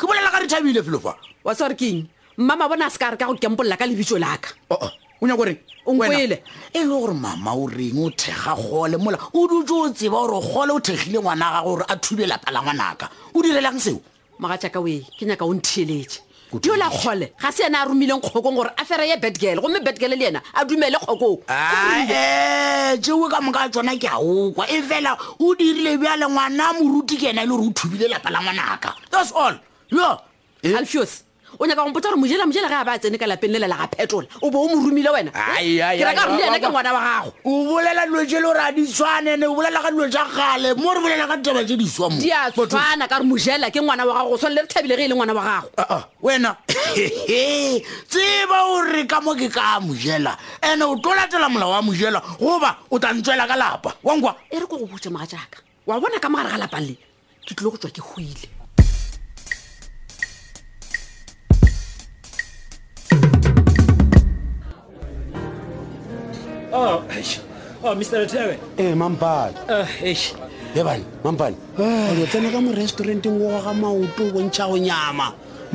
ke 0.00 0.06
bolela 0.08 0.32
ka 0.32 0.40
re 0.40 0.48
thabile 0.48 0.80
pelo 0.82 0.98
fa 0.98 1.12
wa 1.44 1.52
sare 1.54 1.74
keng 1.76 2.08
mmama 2.40 2.68
bona 2.72 2.86
a 2.86 2.90
se 2.90 2.96
ka 2.98 3.10
re 3.12 3.16
ka 3.20 3.26
go 3.28 3.34
kempolola 3.36 3.76
ka 3.76 3.84
lebitso 3.84 4.16
laka 4.16 4.48
o 4.72 5.26
nya 5.28 5.36
kore 5.36 5.60
ongele 5.86 6.40
e 6.72 6.80
le 6.80 6.88
gore 6.88 7.12
mama 7.12 7.52
o 7.52 7.68
reng 7.68 7.98
o 8.00 8.08
thega 8.08 8.56
gole 8.56 8.96
mola 8.96 9.18
o 9.36 9.44
dutse 9.44 9.76
o 9.76 9.92
tseba 9.92 10.18
gore 10.24 10.40
gole 10.48 10.72
o 10.72 10.80
thegile 10.80 11.20
ngwana 11.20 11.52
ga 11.52 11.60
gore 11.68 11.84
a 11.86 11.96
thube 12.00 12.24
lapa 12.24 12.50
la 12.50 12.62
ngwanaka 12.64 13.10
o 13.36 13.42
direlang 13.44 13.76
seo 13.78 14.00
maga 14.40 14.56
jaaka 14.56 14.80
oe 14.80 15.04
ke 15.04 15.26
nyaka 15.28 15.44
o 15.44 15.52
ntheletse 15.52 16.24
diola 16.64 16.88
kgole 16.88 17.32
ga 17.36 17.52
se 17.52 17.60
yena 17.68 17.84
a 17.84 17.84
romileng 17.84 18.24
kgokong 18.24 18.56
gore 18.56 18.70
a 18.80 18.84
fere 18.88 19.04
ye 19.04 19.20
betgal 19.20 19.60
gomme 19.60 19.84
betgal 19.84 20.16
le 20.16 20.16
yena 20.16 20.40
a 20.56 20.64
dumele 20.64 20.96
kgokong 20.96 21.36
jeo 23.04 23.26
ka 23.28 23.38
moka 23.44 23.68
tsona 23.68 23.92
ke 24.00 24.08
a 24.08 24.16
okwa 24.16 24.64
e 24.64 24.80
fela 24.80 25.12
o 25.38 25.52
dirile 25.54 26.00
bjale 26.00 26.24
ngwana 26.24 26.72
moruti 26.80 27.20
ke 27.20 27.28
yena 27.28 27.44
e 27.44 27.46
le 27.46 27.52
gore 27.52 27.68
o 27.68 27.72
thubile 27.76 28.08
lapa 28.08 28.30
la 28.32 28.40
ngwanaka 28.40 28.96
that's 29.12 29.32
all 29.36 29.52
yo 29.90 30.20
eh? 30.62 30.76
alfios 30.78 31.24
o 31.58 31.66
nyaka 31.66 31.82
gompota 31.84 32.08
gore 32.10 32.16
mojela 32.20 32.46
mojela 32.46 32.68
ge 32.68 32.74
a 32.78 32.84
ba 32.86 32.96
tsene 32.96 33.18
ka 33.18 33.26
lapeng 33.26 33.50
le 33.50 33.58
la 33.58 33.66
la 33.66 33.76
ga 33.82 33.88
phetola 33.90 34.26
o 34.40 34.50
bo 34.50 34.62
o 34.64 34.68
mo 34.70 34.86
romile 34.88 35.10
wena 35.10 35.30
eh? 35.34 35.98
ke 35.98 36.04
reka 36.06 36.26
rle 36.30 36.46
ena 36.46 36.58
ke 36.62 36.68
ngwana 36.70 36.94
wa 36.94 37.00
gago 37.02 37.32
o 37.42 37.50
bolela 37.66 38.06
dilo 38.06 38.22
tse 38.22 38.38
le 38.40 38.46
gore 38.46 38.60
a 38.62 38.70
diswanene 38.72 39.44
o 39.50 39.54
bolela 39.54 39.82
ka 39.82 39.90
dilo 39.90 40.06
ja 40.08 40.24
gale 40.30 40.78
mo 40.78 40.94
re 40.94 41.00
bolela 41.02 41.26
ka 41.26 41.36
ditaba 41.42 41.64
tse 41.66 41.74
diswa 41.76 42.06
mo 42.10 42.18
di 42.22 42.30
a 42.30 42.50
tshwana 42.54 43.08
ka 43.10 43.18
re 43.18 43.24
mojela 43.26 43.66
ke 43.70 43.80
ngwana 43.82 44.06
wa 44.06 44.14
gago 44.14 44.30
o 44.30 44.36
tshwanele 44.38 44.60
re 44.62 44.68
thabile 44.70 44.94
ge 44.96 45.02
e 45.04 45.08
le 45.10 45.14
ngwana 45.18 45.32
wa 45.34 45.42
gago 45.42 45.68
ah, 45.76 45.86
ah, 45.90 46.02
wena 46.22 46.56
tseba 48.06 48.58
ore 48.78 49.02
ka 49.10 49.18
mo 49.20 49.34
ke 49.34 49.48
ka 49.50 49.80
mojela 49.82 50.38
ande 50.62 50.86
o 50.86 50.94
tlo 51.02 51.10
latela 51.18 51.48
molao 51.50 51.70
wa 51.74 51.82
mojela 51.82 52.22
goba 52.38 52.78
o 52.90 52.96
tlantswela 52.98 53.48
ka 53.50 53.56
lapa 53.58 53.90
wankwa 54.06 54.38
e 54.46 54.54
re 54.54 54.66
ko 54.70 54.78
go 54.78 54.86
botse 54.86 55.10
moga 55.10 55.26
jaaka 55.26 55.58
wa 55.84 55.98
bona 55.98 56.22
ka 56.22 56.30
mogare 56.30 56.54
ga 56.54 56.62
lapang 56.62 56.86
le 56.86 56.94
ke 57.42 57.58
tlile 57.58 57.70
go 57.70 57.76
tswa 57.76 57.90
ke 57.90 57.98
goile 57.98 58.59
Oh, 66.80 67.04
oh 67.84 67.92
Mr. 67.94 68.24
Lethebe. 68.24 68.56
Eh, 68.80 68.96
mampane. 68.96 69.52
Oh, 69.68 69.84
eh, 70.00 70.16
ye 70.74 70.80
bana, 70.86 71.04
mampane. 71.26 71.52
O 71.76 71.84
lo 72.16 72.24
tsena 72.30 72.48
ka 72.48 72.56
mo 72.64 72.72
restauranteng 72.72 73.36
wa 73.36 73.60
ga 73.60 73.72
maoto 73.76 74.24
go 74.32 74.40
ntšha 74.48 74.64
go 74.70 74.76
nyama. 74.80 75.26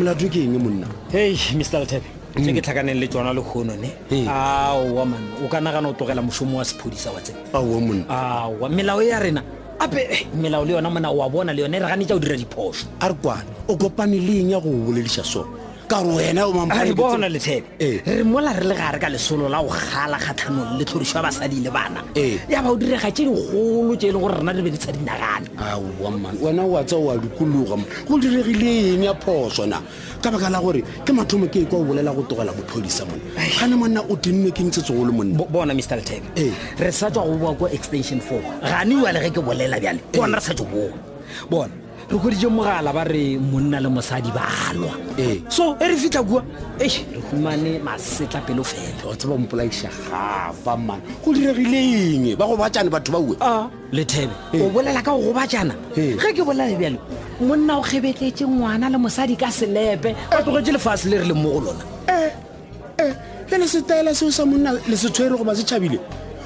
Molato 0.02 0.26
ke 0.28 0.42
eng 0.42 0.58
monna? 0.58 0.90
Hey, 1.14 1.38
Mr. 1.62 1.86
Lethebe. 1.86 2.10
tse 2.36 2.50
ke 2.52 2.58
mm. 2.60 2.66
tlhakaneng 2.68 2.98
le 3.00 3.06
tsona 3.08 3.32
le 3.38 3.42
kgono 3.42 3.78
ne 3.80 3.88
eh. 4.12 4.28
aowa 4.28 5.08
man 5.08 5.24
o 5.40 5.48
ka 5.48 5.64
nagana 5.64 5.88
o 5.88 5.96
tlogela 5.96 6.20
mošomo 6.20 6.60
wa 6.60 6.68
sephodisa 6.68 7.08
wa 7.16 7.24
tsena 7.24 7.40
aowa 7.56 7.80
monna 7.80 8.04
aowa 8.12 8.68
melao 8.68 9.00
e 9.00 9.08
ya 9.08 9.24
rena 9.24 9.40
ape 9.80 10.04
eh, 10.12 10.28
melao 10.36 10.68
le 10.68 10.76
yona 10.76 10.92
mona 10.92 11.08
wa 11.16 11.32
bona 11.32 11.56
le 11.56 11.62
yone 11.64 11.80
re 11.80 11.88
gane 11.88 12.04
o 12.12 12.20
dira 12.20 12.36
diphoso 12.36 12.92
a 13.00 13.08
re 13.08 13.16
kwane 13.24 13.48
o 13.72 13.78
kopane 13.80 14.20
le 14.20 14.34
eng 14.44 14.52
ya 14.52 14.60
go 14.60 14.68
bolediša 14.68 15.24
sone 15.24 15.64
ka 15.90 15.98
wena 16.16 16.42
o 16.50 16.54
mampobona 16.54 17.30
lethepe 17.30 17.68
e. 17.80 18.02
re 18.06 18.24
mola 18.24 18.52
re 18.58 18.64
le 18.66 18.76
gare 18.76 19.00
ka 19.00 19.08
lesolo 19.08 19.48
la 19.50 19.62
go 19.62 19.70
gala 19.70 20.18
kgatlhanong 20.18 20.78
le 20.80 20.84
tlhoriso 20.90 21.22
basadi 21.26 21.62
le 21.66 21.70
bana 21.78 22.02
e. 22.18 22.40
ya 22.50 22.60
ba 22.66 22.70
o 22.70 22.76
direga 22.78 23.10
tse 23.14 23.24
digolo 23.30 23.94
tse 23.96 24.08
e 24.08 24.12
leng 24.14 24.22
gore 24.26 24.36
rena 24.40 24.52
re 24.56 24.62
be 24.66 24.70
re 24.74 24.78
sa 24.82 24.92
dinagane 24.96 25.46
aowaman 25.62 26.36
wena 26.42 26.64
o 26.66 26.74
a 26.78 26.84
tsa 26.84 26.98
o 26.98 27.06
a 27.10 27.18
dikologa 27.22 27.78
go 28.08 28.14
diregile 28.18 28.96
eng 28.98 29.04
ya 29.06 29.14
phosona 29.14 29.78
ka 30.24 30.28
baka 30.34 30.50
la 30.50 30.60
gore 30.66 30.82
ke 31.06 31.12
mathomo 31.14 31.46
ke 31.54 31.60
e 31.62 31.66
kwa 31.70 31.78
o 31.80 31.84
bolela 31.86 32.12
go 32.18 32.22
togela 32.26 32.52
mophodisa 32.58 33.06
mone 33.06 33.22
gane 33.60 33.76
monna 33.78 34.02
o 34.10 34.16
tenne 34.18 34.50
ke 34.50 34.64
ntse 34.66 34.82
tsegolo 34.82 35.12
monna 35.14 35.38
bona 35.46 35.74
mr 35.74 36.02
lethepe 36.02 36.28
e. 36.36 36.50
re 36.82 36.92
sa 36.92 37.12
tswa 37.14 37.26
go 37.30 37.38
boa 37.38 37.54
ko 37.56 37.66
extension 37.70 38.20
four 38.20 38.42
gane 38.66 38.96
le 38.98 39.20
ge 39.22 39.30
ke 39.38 39.42
bolela 39.42 39.78
bjale 39.80 40.02
kona 40.14 40.38
re 40.38 40.42
sa 40.42 40.54
tso 40.54 40.66
bona 40.66 40.98
bona 41.50 41.85
re 42.10 42.18
godije 42.18 42.50
mogala 42.50 42.94
ba 42.94 43.04
re 43.04 43.38
monna 43.40 43.80
le 43.80 43.90
mosadi 43.90 44.30
ba 44.32 44.42
alwa 44.70 44.92
ee. 45.20 45.42
so 45.50 45.76
e 45.80 45.86
re 45.88 45.96
fitlha 45.98 46.24
kua 46.24 46.42
e 46.80 46.84
re 46.88 47.06
humane 47.32 47.80
masetla 47.80 48.42
pelo 48.46 48.64
fela 48.64 49.06
o 49.10 49.16
tseba 49.16 49.38
mpolaiša 49.38 49.90
gafa 50.10 50.78
mana 50.78 51.02
go 51.24 51.32
eng 51.34 52.36
ba 52.38 52.46
go 52.46 52.56
batsane 52.58 52.90
batho 52.90 53.12
ba 53.12 53.20
ue 53.20 53.36
lethebe 53.92 54.34
ee. 54.54 54.62
o 54.62 54.70
bolela 54.70 55.02
ka 55.02 55.12
go 55.12 55.34
gobatsana 55.34 55.74
ee. 55.98 56.14
ge 56.22 56.34
ke 56.34 56.44
bolela 56.46 56.76
bjalo 56.78 56.98
monna 57.42 57.78
o 57.78 57.82
kgebetletse 57.82 58.46
ngwana 58.46 58.90
le 58.90 58.98
mosadi 58.98 59.36
ka 59.36 59.50
selepe 59.52 60.16
o 60.32 60.42
tlogetse 60.44 60.72
lefatshe 60.74 61.10
le 61.10 61.18
re 61.18 61.26
leng 61.26 61.42
mo 61.42 61.50
go 61.54 61.60
lona 61.68 61.84
jale 63.50 63.66
setaela 63.68 64.14
seo 64.16 64.32
sa 64.32 64.46
monna 64.46 64.72
le 64.74 64.94
setshwere 64.96 65.12
tshwere 65.14 65.36
goba 65.38 65.56
se 65.58 65.64
tšhabile 65.64 66.00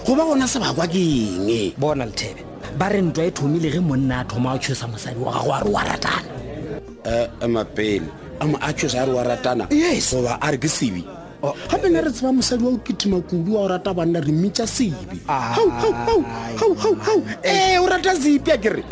ba 0.10 0.24
gona 0.26 0.48
sebakwa 0.48 0.88
ke 0.88 1.02
eng 1.04 1.74
bona 1.78 2.06
lethebe 2.06 2.49
ba 2.78 2.88
re 2.90 3.02
ntwa 3.02 3.26
e 3.26 3.32
thomile 3.32 3.70
ge 3.72 3.80
monna 3.80 4.20
a 4.22 4.26
thoma 4.26 4.52
a 4.54 4.58
tšhosa 4.60 4.86
mosadi 4.92 5.18
wa 5.20 5.32
gago 5.34 5.52
a 5.54 5.60
re 5.64 5.70
wa 5.72 5.82
ratana 5.84 6.30
emapele 7.42 8.06
e, 8.06 8.12
amo 8.42 8.52
mo 8.52 8.58
a 8.62 8.70
tšhosa 8.74 9.02
a 9.02 9.06
re 9.06 9.14
wa 9.14 9.24
ratana 9.24 9.64
yes 9.72 10.14
goba 10.14 10.38
a 10.42 10.52
re 10.52 10.58
ke 10.58 10.68
sebi 10.68 11.02
gape 11.72 11.88
na 11.90 12.02
re 12.02 12.12
tseba 12.12 12.32
mosadi 12.34 12.64
wa 12.64 12.70
o 12.74 12.78
kitima 12.78 13.22
kudu 13.22 13.56
wa 13.56 13.62
o 13.62 13.68
rata 13.68 13.94
banna 13.94 14.20
re 14.20 14.32
mmitša 14.32 14.68
sebe 14.68 15.18
ee 17.44 17.78
o 17.80 17.88
rata 17.88 18.14
seipia 18.20 18.58
kere 18.58 18.84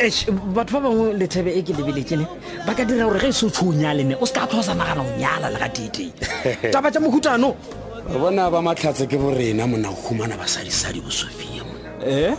batho 0.54 0.80
ba 0.80 0.80
bangwe 0.90 1.12
lethebe 1.14 1.48
e 1.54 1.62
ke 1.62 1.72
lebelekene 1.76 2.26
ba 2.66 2.74
ka 2.74 2.82
dira 2.84 3.06
gore 3.06 3.20
ge 3.20 3.26
e 3.28 3.32
se 3.32 3.46
o 3.46 3.50
tshwo 3.50 3.70
o 3.70 3.74
nyalene 3.74 4.16
o 4.20 4.26
se 4.26 4.34
ka 4.34 4.46
thosa 4.46 4.74
nagana 4.74 5.06
o 5.06 5.10
nyala 5.18 5.50
le 5.52 5.58
ga 5.58 5.68
teteng 5.70 6.12
taba 6.74 6.90
tša 6.90 6.98
mohutano 7.00 7.54
bona 8.10 8.50
ba 8.50 8.58
matlhatse 8.62 9.06
ke 9.06 9.20
borena 9.20 9.66
mona 9.70 9.88
go 9.92 10.00
humana 10.08 10.34
basadisadi 10.40 10.98
bosofia 11.04 11.62
mona 11.62 11.92
ee? 12.02 12.34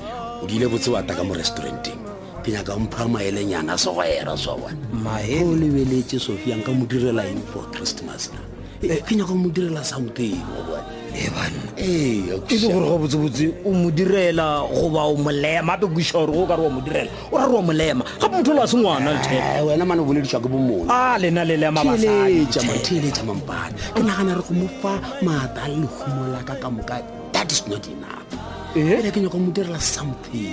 di 0.47 0.55
ile 0.55 0.67
botse 0.67 0.89
wa 0.91 1.03
taka 1.03 1.23
mo 1.23 1.33
restauranteng 1.35 1.97
ke 2.43 2.51
nyaka 2.55 2.75
mpha 2.77 3.07
maelenyana 3.07 3.73
a 3.75 3.77
segoera 3.77 4.37
sa 4.37 4.55
bone 4.55 4.77
o 5.03 5.19
lebeletse 5.55 6.19
sofia 6.19 6.55
nka 6.55 6.71
mo 6.71 6.85
direla 6.85 7.25
eng 7.27 7.41
for 7.51 7.67
christmas 7.75 8.31
na 8.31 8.37
e, 8.79 8.87
eh. 8.87 9.01
ke 9.03 9.15
nyaka 9.19 9.33
mo 9.35 9.49
direla 9.51 9.83
something 9.83 10.39
a 10.39 10.59
bone 10.63 10.87
ebanaee 11.11 12.23
eh, 12.23 12.39
e 12.39 12.57
gore 12.71 12.87
go 12.87 12.97
botsebotse 13.03 13.51
o 13.67 13.71
mo 13.75 13.91
direla 13.91 14.63
goba 14.71 15.01
o 15.11 15.15
molema 15.19 15.75
ape 15.75 15.85
kosagore 15.91 16.31
go 16.31 16.47
kare 16.47 16.61
wa 16.63 16.69
mo 16.71 16.79
direla 16.87 17.11
o 17.31 17.33
rare 17.35 17.51
wa 17.51 17.61
molema 17.61 18.03
gape 18.21 18.35
motho 18.39 18.53
lo 18.55 18.61
a 18.63 18.67
sengwana 18.67 19.11
e. 19.27 19.29
eh, 19.35 19.65
wena 19.67 19.85
mane 19.85 19.99
o 20.01 20.05
boledišwa 20.07 20.39
ke 20.39 20.47
bomon 20.47 20.87
a 20.87 21.17
lena 21.19 21.43
lelemaeleamampane 21.43 23.75
ke 23.93 23.99
nagana 23.99 24.39
re 24.39 24.43
go 24.47 24.53
mofa 24.55 24.95
maata 25.19 25.67
le 25.67 25.83
lehumo 25.83 26.31
la 26.31 26.39
ka 26.47 26.55
kamoka 26.63 27.03
that 27.35 27.51
is 27.51 27.67
not 27.67 27.83
enough 27.91 28.28
ere 28.75 29.01
eh? 29.07 29.11
ke 29.11 29.17
nyaka 29.19 29.37
mo 29.37 29.51
direla 29.51 29.79
something 29.81 30.45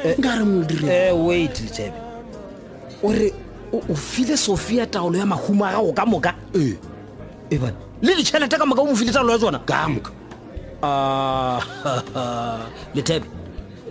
eh. 0.00 0.16
nka 0.18 0.30
eh, 0.40 0.44
lejebe 1.12 1.92
ore 3.04 3.32
o 3.72 3.94
file 3.94 4.36
sophia 4.36 4.86
taolo 4.86 5.18
ya 5.18 5.26
mahumo 5.26 5.64
a 5.64 5.72
gago 5.76 5.92
ka 5.92 6.06
moka 6.06 6.34
ee 6.54 6.76
le 8.02 8.12
ditšhelete 8.16 8.56
ka 8.58 8.64
moka 8.66 8.80
o 8.82 8.86
mo 8.88 8.96
file 8.96 9.12
taolo 9.12 9.32
ya 9.36 9.38
tsona 9.38 9.58
ka 9.58 9.88
moka 9.88 10.10
ah, 10.82 11.60
lethebe 12.96 13.26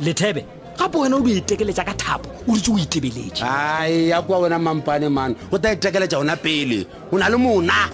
lethebe 0.02 0.46
gape 0.78 0.98
wena 0.98 1.16
o 1.22 1.22
di 1.22 1.38
itekeletša 1.38 1.86
ka 1.86 1.94
thapo 1.94 2.30
o 2.50 2.58
ditse 2.58 2.72
o 2.74 2.78
itebeletše 2.82 3.46
ai 3.46 4.10
ya 4.10 4.22
kwa 4.22 4.40
wena 4.40 4.58
mampane 4.60 5.10
mane 5.10 5.36
o 5.52 5.58
ta 5.60 5.72
itekeletša 5.78 6.18
gona 6.18 6.36
pele 6.36 6.88
o 7.12 7.18
na 7.22 7.30
le 7.30 7.38
mona 7.38 7.90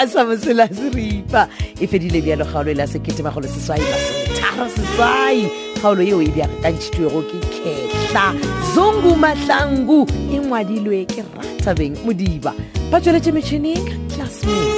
a 0.00 0.06
samosela 0.06 0.66
seripa 0.72 1.46
e 1.78 1.86
fedile 1.86 2.22
bjalo 2.24 2.46
kgaolo 2.46 2.70
e 2.70 2.74
le 2.74 2.82
a 2.82 2.86
seketemagolo 2.86 3.46
seswai 3.48 3.80
masetharo 3.84 4.68
seswai 4.68 5.50
kgaolo 5.76 6.02
yeo 6.08 6.22
e 6.24 6.28
bjakantšhitwego 6.32 7.20
ke 7.28 7.38
kgetlha 7.44 8.24
zungu 8.74 9.12
matlangu 9.20 10.00
e 10.32 10.38
ngwadilwe 10.40 11.02
ke 11.12 11.22
ratabeng 11.36 11.96
modiba 12.06 12.52
ba 12.90 12.96
tsweletše 13.00 13.32
metšhineng 13.36 13.88
classmate 14.14 14.72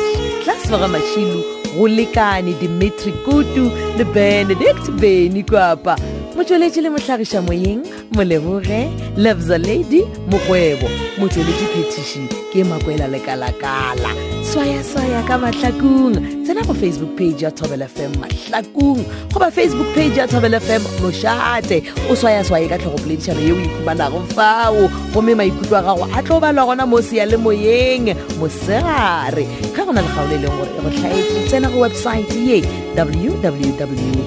classfaga 0.45 0.88
mašhilu 0.91 1.38
go 1.79 1.87
lekane 1.88 2.52
dimetri 2.61 3.12
kutu 3.23 3.64
le 3.99 4.05
benedict 4.14 4.91
beny 4.99 5.43
kwapa 5.43 5.95
motsweletši 6.36 6.80
le 6.84 6.90
motlhagiša 6.94 7.38
moyeng 7.46 7.84
moleboge 8.16 8.80
lovza 9.22 9.56
lady 9.68 10.00
mokgwebo 10.30 10.88
motsweletši 11.18 11.66
phetiši 11.72 12.22
ke 12.52 12.60
makwela 12.70 13.06
lekalakala 13.12 14.10
swayaswaya 14.50 15.20
ka 15.28 15.34
mahlakong 15.44 16.41
tsena 16.42 16.62
go 16.66 16.75
facebook 16.75 17.14
page 17.16 17.42
ya 17.42 17.50
tobel 17.50 17.82
fm 17.87 18.11
matlakong 18.18 19.04
goba 19.32 19.46
facebook 19.50 19.87
page 19.94 20.16
ya 20.18 20.26
tobel 20.26 20.54
fm 20.58 20.82
mošate 21.02 21.82
o 22.11 22.16
swayaswaye 22.16 22.68
ka 22.68 22.78
tlhogopoledišano 22.78 23.38
ye 23.40 23.52
o 23.52 23.58
ikhumanago 23.62 24.20
fao 24.34 24.90
gomme 25.14 25.34
maikutlo 25.34 25.78
a 25.78 25.82
gago 25.82 26.04
a 26.11 26.22
tlo 26.22 26.40
balwa 26.42 26.66
gona 26.66 26.87
mo 26.87 26.99
sealemoyeng 26.99 28.11
mosegare 28.42 29.46
ka 29.72 29.84
go 29.87 29.92
na 29.94 30.02
le 30.02 30.08
kgaolo 30.08 30.34
e 30.34 30.38
leng 30.42 30.56
gore 30.58 30.70
e 30.76 30.80
go 30.82 30.88
tlhaetse 30.90 31.38
tsena 31.49 31.70
go 31.70 31.78
websaete 31.87 32.37
ye 32.46 32.58
www 32.99 34.18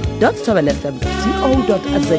tobel 0.45 0.67
fm 0.72 0.95
co 1.43 1.50
za 2.07 2.17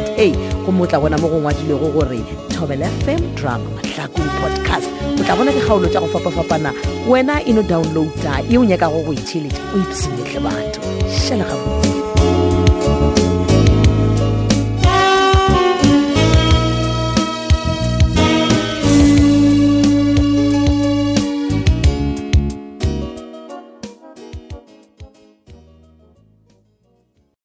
go 0.64 0.70
motla 0.72 1.00
bona 1.00 1.16
mo 1.18 1.28
go 1.28 1.40
ngwadilego 1.40 1.88
gore 1.88 2.20
thobel 2.56 2.82
fm 3.04 3.20
drama 3.38 3.68
matlakong 3.76 4.30
podcast 4.40 4.88
o 5.18 5.22
tla 5.28 5.34
bona 5.36 5.50
dikgaolo 5.56 5.88
tsa 5.92 6.00
go 6.02 6.08
fapafapana 6.14 6.70
wena 7.12 7.36
eno 7.50 7.62
downloada 7.72 8.32
e 8.52 8.56
o 8.60 8.62
nyakago 8.70 8.98
go 9.06 9.12
ithelete 9.20 9.60
e 9.66 9.68
o 9.76 9.84
ipsenyetle 9.84 10.40
batho 10.46 10.80
šhalegabotse 11.24 11.95